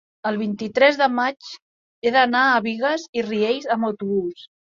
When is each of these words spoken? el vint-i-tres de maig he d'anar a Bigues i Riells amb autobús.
el 0.27 0.37
vint-i-tres 0.41 0.95
de 1.01 1.07
maig 1.17 1.49
he 2.09 2.13
d'anar 2.17 2.41
a 2.53 2.57
Bigues 2.69 3.05
i 3.21 3.27
Riells 3.29 3.71
amb 3.77 3.89
autobús. 3.91 4.49